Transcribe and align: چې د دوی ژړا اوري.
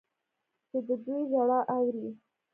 چې 0.69 0.77
د 0.87 0.89
دوی 1.03 1.21
ژړا 1.31 1.59
اوري. 1.75 2.07